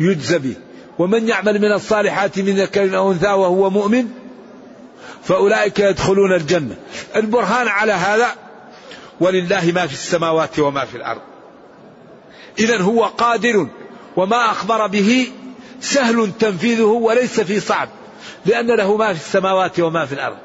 [0.00, 0.54] يجزى به.
[0.98, 4.08] ومن يعمل من الصالحات من ذكر أو أنثى وهو مؤمن
[5.24, 6.76] فأولئك يدخلون الجنة.
[7.16, 8.34] البرهان على هذا
[9.20, 11.20] ولله ما في السماوات وما في الأرض.
[12.58, 13.68] إذا هو قادر
[14.16, 15.32] وما أخبر به
[15.80, 17.88] سهل تنفيذه وليس في صعب
[18.46, 20.36] لأن له ما في السماوات وما في الأرض.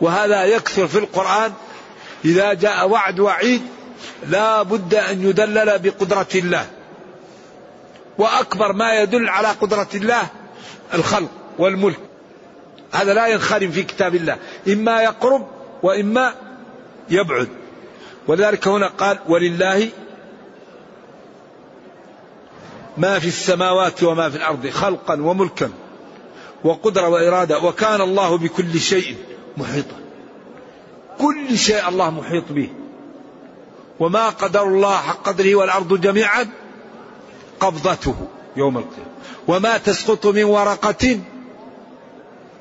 [0.00, 1.52] وهذا يكثر في القرآن
[2.24, 3.62] إذا جاء وعد وعيد
[4.28, 6.66] لا بد أن يدلل بقدرة الله.
[8.18, 10.22] وأكبر ما يدل على قدرة الله
[10.94, 11.98] الخلق والملك.
[12.92, 14.36] هذا لا ينخرم في كتاب الله.
[14.68, 15.46] إما يقرب
[15.82, 16.34] وإما
[17.10, 17.48] يبعد.
[18.28, 19.88] ولذلك هنا قال ولله
[22.96, 25.70] ما في السماوات وما في الأرض خلقا وملكا
[26.64, 29.16] وقدرة وإرادة وكان الله بكل شيء
[29.56, 29.96] محيطا.
[31.18, 32.68] كل شيء الله محيط به.
[34.00, 36.48] وما قدر الله حق قدره والأرض جميعا
[37.60, 38.14] قبضته
[38.56, 39.12] يوم القيامة.
[39.48, 41.20] وما تسقط من ورقة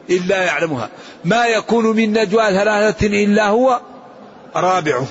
[0.10, 0.90] إلا يعلمها.
[1.26, 3.82] ما يكون من نجوى ثلاثة إلا هو
[4.56, 5.08] رابعه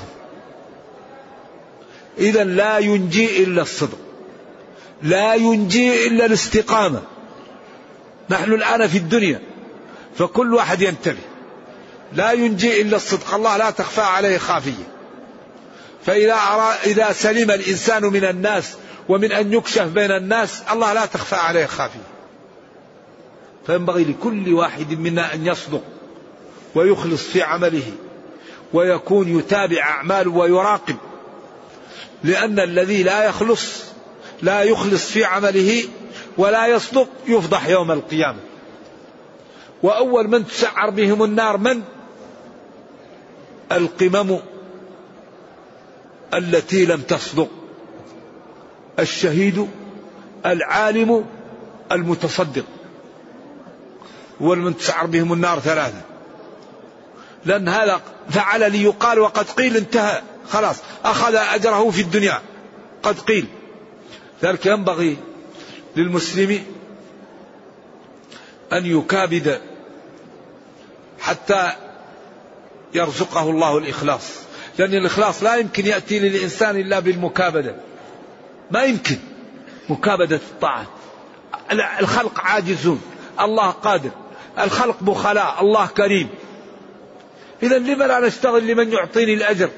[2.19, 3.99] إذا لا ينجي إلا الصدق.
[5.03, 7.03] لا ينجي إلا الاستقامة.
[8.31, 9.41] نحن الآن في الدنيا
[10.19, 11.23] فكل واحد ينتبه
[12.13, 13.35] لا ينجي إلا الصدق.
[13.35, 15.00] الله لا تخفى عليه خافية.
[16.07, 16.37] فإذا
[16.85, 18.75] إذا سلم الإنسان من الناس
[19.09, 22.01] ومن أن يكشف بين الناس الله لا تخفى عليه خافية
[23.67, 25.83] فينبغي لكل واحد منا أن يصدق
[26.75, 27.93] ويخلص في عمله
[28.73, 30.97] ويكون يتابع أعماله ويراقب.
[32.25, 33.83] لأن الذي لا يخلص
[34.43, 35.85] لا يخلص في عمله
[36.37, 38.39] ولا يصدق يفضح يوم القيامة.
[39.83, 41.83] وأول من تسعر بهم النار من؟
[43.73, 44.39] القمم
[46.35, 47.49] التي لم تصدق.
[48.99, 49.69] الشهيد
[50.47, 51.27] العالم
[51.93, 52.65] المتصدق.
[54.41, 56.01] من تسعر بهم النار ثلاثة.
[57.45, 60.23] لأن هذا فعل ليقال وقد قيل انتهى.
[60.49, 62.43] خلاص أخذ أجره في الدنيا.
[63.03, 63.47] قد قيل.
[64.43, 65.17] ذلك ينبغي
[65.97, 66.65] للمسلم
[68.73, 69.61] أن يكابد
[71.21, 71.73] حتى
[72.95, 74.50] يرزقه الله الإخلاص.
[74.81, 77.75] لأن الإخلاص لا يمكن يأتي للإنسان إلا بالمكابدة.
[78.71, 79.17] ما يمكن.
[79.89, 80.87] مكابدة الطاعة.
[82.01, 83.03] الخلق عاجزون.
[83.41, 84.11] الله قادر.
[84.59, 85.61] الخلق بخلاء.
[85.61, 86.29] الله كريم.
[87.63, 89.71] إذا لما لا نشتغل لمن يعطيني الأجر؟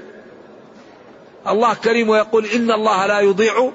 [1.49, 3.73] الله كريم ويقول إن الله لا يضيع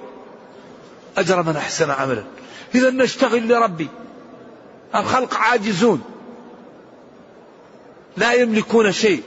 [1.18, 2.24] أجر من أحسن عملا.
[2.76, 3.88] إذا نشتغل لربي.
[4.96, 6.02] الخلق عاجزون.
[8.18, 9.24] لا يملكون شيء.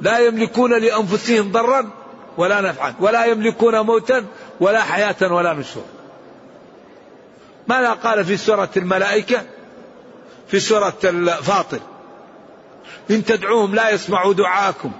[0.00, 1.90] لا يملكون لأنفسهم ضرا
[2.38, 4.24] ولا نفعا ولا يملكون موتا
[4.60, 5.84] ولا حياة ولا نشور.
[7.68, 9.42] ماذا قال في سورة الملائكة؟
[10.48, 11.80] في سورة الفاطر.
[13.10, 14.92] إن تدعوهم لا يسمعوا دعاءكم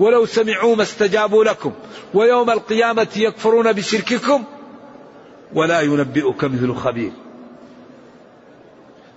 [0.00, 1.72] ولو سمعوا ما استجابوا لكم
[2.14, 4.44] ويوم القيامة يكفرون بشرككم
[5.54, 7.12] ولا ينبئك مثل خبير.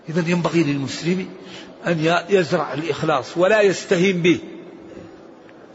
[0.10, 1.30] إذا ينبغي للمسلم
[1.88, 4.39] أن يزرع الإخلاص ولا يستهين به.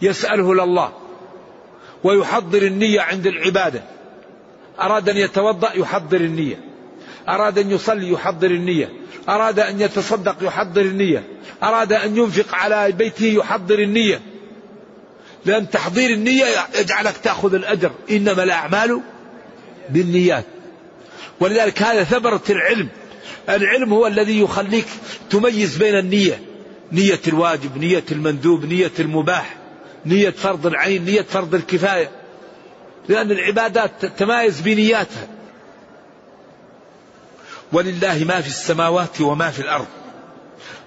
[0.02, 0.92] يسأله لله
[2.04, 3.82] ويحضر النية عند العبادة.
[4.80, 6.60] أراد أن يتوضأ يحضر النية.
[7.28, 8.92] أراد أن يصلي يحضر النية.
[9.28, 11.24] أراد أن يتصدق يحضر النية.
[11.62, 14.20] أراد أن ينفق على بيته يحضر النية.
[15.44, 16.44] لأن تحضير النية
[16.80, 17.90] يجعلك تأخذ الأجر.
[18.10, 19.00] إنما الأعمال
[19.88, 20.44] بالنيات.
[21.40, 22.88] ولذلك هذا ثمرة العلم.
[23.48, 24.86] العلم هو الذي يخليك
[25.30, 26.40] تميز بين النية.
[26.92, 29.61] نية الواجب نية المندوب نية المباح.
[30.06, 32.10] نية فرض العين نية فرض الكفاية.
[33.08, 35.28] لأن العبادات تتمايز بنياتها.
[37.72, 39.86] ولله ما في السماوات وما في الأرض.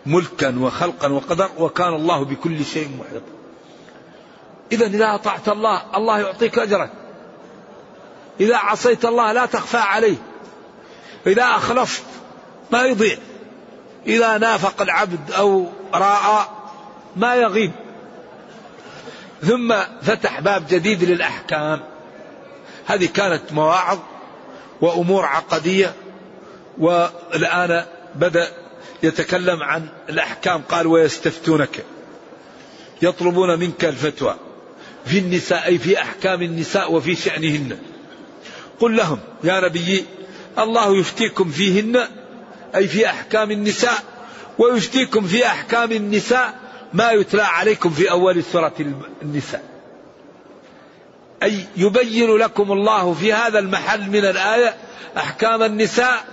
[0.06, 3.36] ملكا وخلقا وقدر وكان الله بكل شيء محيطا.
[4.71, 6.91] إذا إذا أطعت الله الله يعطيك أجرك
[8.39, 10.17] إذا عصيت الله لا تخفى عليه.
[11.28, 12.04] إذا أخلصت
[12.71, 13.17] ما يضيع.
[14.08, 16.45] إذا نافق العبد أو رأى
[17.15, 17.71] ما يغيب.
[19.41, 21.80] ثم فتح باب جديد للأحكام.
[22.86, 24.00] هذه كانت مواعظ
[24.82, 25.93] وأمور عقدية
[26.78, 28.52] والآن بدأ
[29.04, 30.62] يتكلم عن الأحكام.
[30.62, 31.86] قال ويستفتونك
[33.02, 34.36] يطلبون منك الفتوى
[35.06, 37.78] في النساء أي في أحكام النساء وفي شأنهن.
[38.80, 40.06] قل لهم يا نبي
[40.60, 42.08] الله يفتيكم فيهن
[42.76, 44.04] أي في أحكام النساء
[44.58, 46.60] ويفتيكم في أحكام النساء
[46.95, 48.73] ما يتلى عليكم في أول سورة
[49.21, 49.63] النساء.
[51.43, 54.75] أي يبين لكم الله في هذا المحل من الآية
[55.17, 56.25] أحكام النساء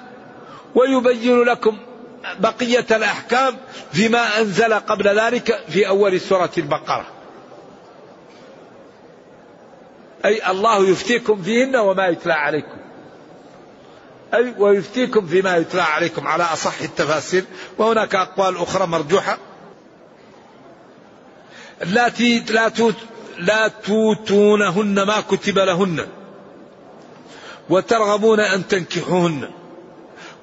[0.75, 1.79] ويبين لكم
[2.39, 3.57] بقية الأحكام
[3.93, 7.07] فيما أنزل قبل ذلك في أول سورة البقرة.
[10.25, 12.77] أي الله يفتيكم فيهن وما يتلى عليكم.
[14.35, 17.45] أي ويفتيكم فيما يتلى عليكم على أصح التفاسير
[17.79, 19.39] وهناك أقوال أخرى مرجوحة.
[21.83, 22.11] لا
[23.39, 26.07] لا توتونهن ما كتب لهن
[27.71, 29.51] وترغبون أن تنكحوهن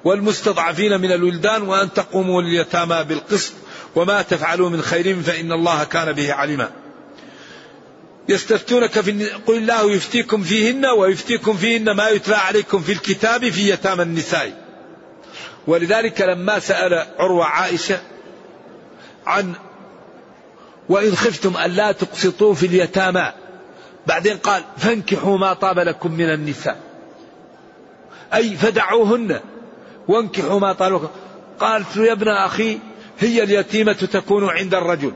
[0.04, 3.52] والمستضعفين من الولدان وأن تقوموا لليتامى بالقسط
[3.96, 6.70] وما تفعلوا من خير فإن الله كان به عليما.
[8.28, 14.02] يستفتونك في قل الله يفتيكم فيهن ويفتيكم فيهن ما يتلى عليكم في الكتاب في يتامى
[14.02, 14.64] النساء.
[15.66, 18.00] ولذلك لما سأل عروة عائشة
[19.26, 19.54] عن
[20.90, 23.32] وإن خفتم ألا تقسطوا في اليتامى.
[24.06, 26.76] بعدين قال فانكحوا ما طاب لكم من النساء.
[28.34, 29.40] أي فدعوهن
[30.08, 31.08] وانكحوا ما طاب لكم.
[31.60, 32.78] قالت يا ابن أخي
[33.20, 35.12] هي اليتيمة تكون عند الرجل.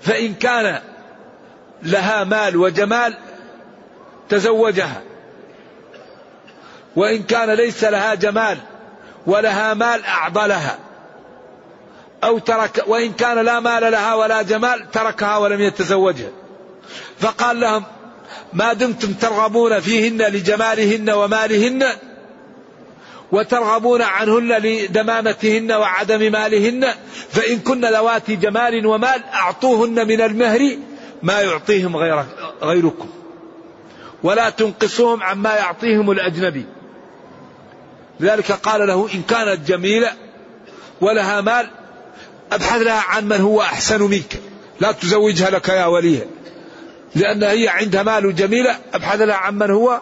[0.00, 0.80] فإن كان
[1.82, 3.14] لها مال وجمال
[4.28, 5.02] تزوجها.
[6.96, 8.58] وإن كان ليس لها جمال
[9.26, 10.78] ولها مال أعضلها.
[12.24, 16.30] أو ترك وإن كان لا مال لها ولا جمال تركها ولم يتزوجها.
[17.18, 17.84] فقال لهم
[18.52, 21.84] ما دمتم ترغبون فيهن لجمالهن ومالهن
[23.32, 26.94] وترغبون عنهن لدمامتهن وعدم مالهن
[27.30, 30.76] فإن كن ذواتي جمال ومال أعطوهن من المهر
[31.22, 32.24] ما يعطيهم غير
[32.62, 33.08] غيركم.
[34.22, 36.66] ولا تنقصوهم عما يعطيهم الأجنبي.
[38.20, 40.12] لذلك قال له إن كانت جميلة
[41.00, 41.70] ولها مال
[42.52, 44.40] أبحث لها عن من هو أحسن منك.
[44.80, 46.24] لا تزوجها لك يا وليها.
[47.14, 50.00] لأن هي عندها مال جميلة أبحث لها عن من هو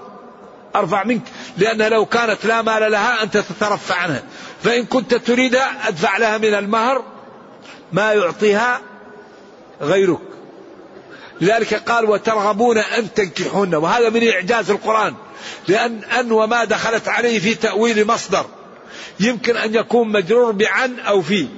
[0.77, 1.23] أرفع منك.
[1.59, 4.23] لأن لو كانت لا مال لها أنت تترفع عنها.
[4.63, 7.05] فإن كنت تريدها أدفع لها من المهر
[7.93, 8.81] ما يعطيها
[9.81, 10.21] غيرك.
[11.41, 15.15] لذلك قال وترغبون أن تنكحون وهذا من إعجاز القرآن.
[15.69, 18.47] لأن أن وما دخلت عليه في تأويل مصدر.
[19.21, 21.49] يمكن أن يكون مجرور بعن أو في.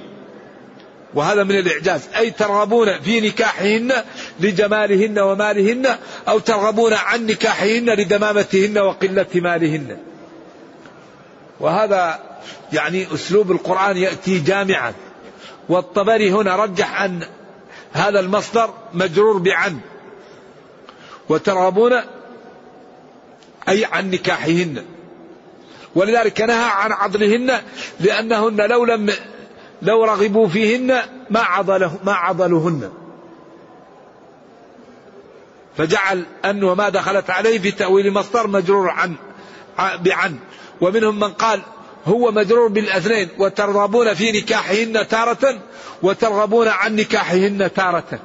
[1.13, 2.01] وهذا من الإعجاز.
[2.17, 3.93] أي ترغبون في نكاحهن
[4.39, 5.97] لجمالهن ومالهن
[6.27, 9.97] أو ترغبون عن نكاحهن لدمامتهن وقلة مالهن.
[11.59, 12.19] وهذا
[12.73, 14.93] يعني أسلوب القرآن يأتي جامعا.
[15.69, 17.23] والطبري هنا رجح أن
[17.93, 19.79] هذا المصدر مجرور بعن.
[21.29, 21.93] وترغبون
[23.69, 24.83] أي عن نكاحهن.
[25.95, 27.61] ولذلك نهى عن عضلهن
[27.99, 29.13] لأنهن لو لم
[29.81, 32.91] لو رغبوا فيهن ما عضله ما عضلهن
[35.77, 39.15] فجعل أن وما دخلت عليه في تأويل مصدر مجرور عن
[39.77, 40.39] بعن.
[40.81, 41.61] ومنهم من قال
[42.05, 45.59] هو مجرور بالاثنين وترغبون في نكاحهن تارة
[46.03, 48.19] وترغبون عن نكاحهن تارة.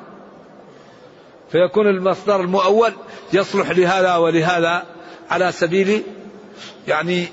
[1.52, 2.92] فيكون المصدر المؤول
[3.32, 4.84] يصلح لهذا ولهذا
[5.30, 6.02] على سبيل
[6.88, 7.28] يعني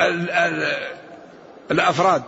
[0.00, 0.76] ال ال
[1.70, 2.22] الأفراد.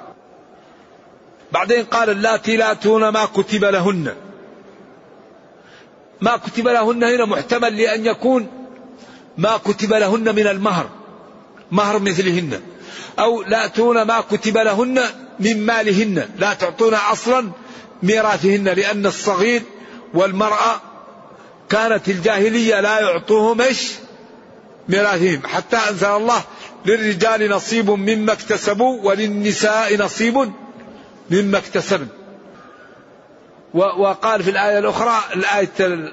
[1.53, 4.15] بعدين قال اللاتي لا تون ما كتب لهن.
[6.21, 8.47] ما كتب لهن هنا محتمل لأن يكون
[9.39, 10.89] ما كتب لهن من المهر.
[11.71, 12.61] مهر مثلهن.
[13.19, 15.03] أو لا تون ما كتب لهن
[15.41, 16.29] من مالهن.
[16.39, 17.51] لا تعطون أصلا
[18.03, 19.63] ميراثهن لأن الصغير
[20.15, 20.81] والمرأة
[21.71, 23.93] كانت الجاهلية لا يعطوهم إيش؟
[24.89, 25.41] ميراثهم.
[25.47, 26.43] حتى أنزل الله
[26.87, 30.53] للرجال نصيب مما اكتسبوا وللنساء نصيب
[31.31, 32.09] مما اكتسبن.
[33.75, 36.11] وقال في الآية الأخرى الآية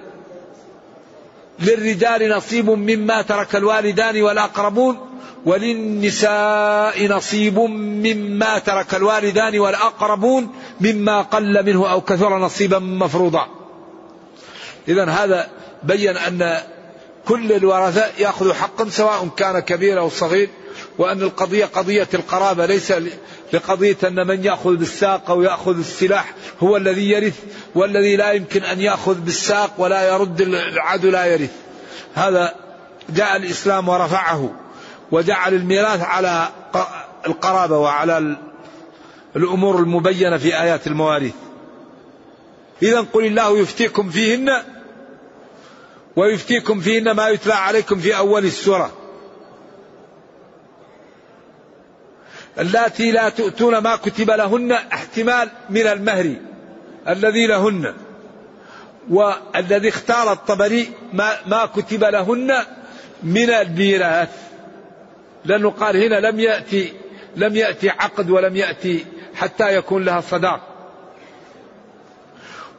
[1.59, 4.97] للرجال نصيب مما ترك الوالدان والأقربون
[5.45, 13.47] وللنساء نصيب مما ترك الوالدان والأقربون مما قل منه أو كثر نصيبا مفروضا.
[14.87, 15.49] إذا هذا
[15.83, 16.57] بين أن
[17.29, 20.49] كل الورثاء يأخذ حقا سواء كان كبير أو صغير
[20.97, 22.93] وأن القضية قضية القرابة ليس
[23.53, 27.39] لقضية أن من يأخذ بالساق أو يأخذ السلاح هو الذي يرث
[27.75, 31.51] والذي لا يمكن أن يأخذ بالساق ولا يرد العدو لا يرث.
[32.15, 32.55] هذا
[33.09, 34.53] جاء الإسلام ورفعه
[35.11, 36.47] وجعل الميراث على
[37.27, 38.37] القرابة وعلى
[39.35, 41.33] الأمور المبينة في آيات المواريث.
[42.83, 44.49] إذا قل الله يفتيكم فيهن
[46.15, 48.91] ويفتيكم فيهن ما يتلى عليكم في أول السورة.
[52.59, 56.35] اللاتي لا تؤتون ما كتب لهن احتمال من المهر
[57.07, 57.93] الذي لهن
[59.09, 62.51] والذي اختار الطبري ما, ما كتب لهن
[63.23, 64.29] من الميراث.
[65.45, 66.93] لأنه قال هنا لم يأتي
[67.35, 69.05] لم يأتي عقد ولم يأتي
[69.35, 70.61] حتى يكون لها صداق.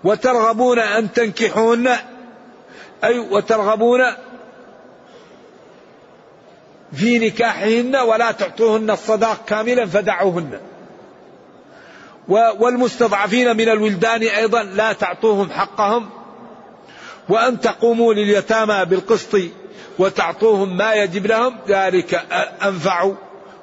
[0.05, 1.89] وترغبون أن تنكحون
[3.05, 4.01] أي وترغبون
[6.93, 10.61] في نكاحهن ولا تعطوهن الصداق كاملا فدعوهن.
[12.29, 16.09] والمستضعفين من الولدان أيضا لا تعطوهم حقهم.
[17.29, 19.37] وأن تقوموا لليتامى بالقسط
[19.99, 22.27] وتعطوهم ما يجب لهم ذلك
[22.63, 23.13] أنفع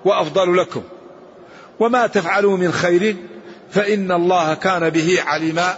[0.06, 0.84] وأفضل لكم.
[1.80, 3.16] وما تفعلوا من خير
[3.72, 5.78] فإن الله كان به عليما.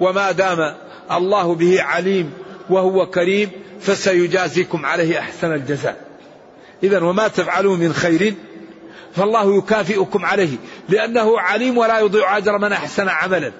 [0.00, 0.74] وما دام
[1.10, 2.32] الله به عليم
[2.70, 3.50] وهو كريم
[3.80, 5.96] فسيجازيكم عليه أحسن الجزاء.
[6.82, 8.34] إذا وما تفعلوا من خير
[9.16, 10.56] فالله يكافئكم عليه
[10.88, 13.52] لأنه عليم ولا يضيع أجر من أحسن عملا.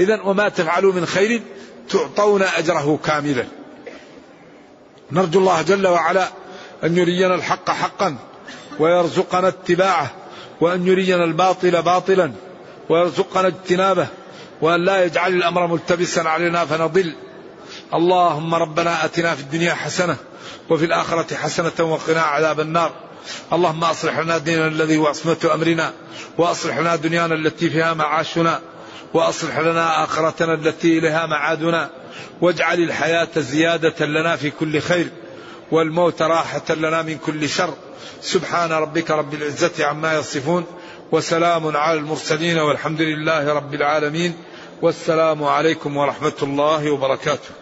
[0.00, 1.42] إذا وما تفعلوا من خير
[1.88, 3.44] تعطون أجره كاملا.
[5.12, 6.28] نرجو الله جل وعلا
[6.84, 8.16] أن يرينا الحق حقا
[8.78, 10.10] ويرزقنا اتباعه
[10.60, 12.32] وأن يرينا الباطل باطلا
[12.88, 14.06] ويرزقنا اجتنابه
[14.60, 17.14] وأن لا يجعل الأمر ملتبسا علينا فنضل.
[17.94, 20.16] اللهم ربنا أتنا في الدنيا حسنة
[20.70, 22.92] وفي الآخرة حسنة وقنا عذاب النار.
[23.52, 25.92] اللهم أصلح لنا ديننا الذي هو عصمة أمرنا
[26.38, 28.60] وأصلح لنا دنيانا التي فيها معاشنا
[29.14, 31.90] وأصلح لنا آخرتنا التي إليها معادنا.
[32.40, 35.08] واجعل الحياة زيادة لنا في كل خير
[35.70, 37.74] والموت راحة لنا من كل شر.
[38.20, 40.64] سبحان ربك رب العزة عما يصفون
[41.12, 44.34] وسلام على المرسلين والحمد لله رب العالمين.
[44.82, 47.59] والسلام عليكم ورحمة الله وبركاته.